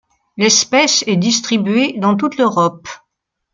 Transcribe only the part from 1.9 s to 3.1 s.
dans toute l'Europe.